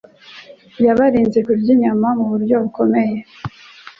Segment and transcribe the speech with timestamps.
[0.85, 3.17] yabarinze kurya inyama mu buryo bukomeye,